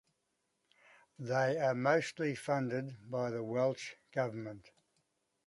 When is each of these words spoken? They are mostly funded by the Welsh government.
They 1.19 1.59
are 1.59 1.75
mostly 1.75 2.33
funded 2.33 3.07
by 3.07 3.29
the 3.29 3.43
Welsh 3.43 3.93
government. 4.11 4.71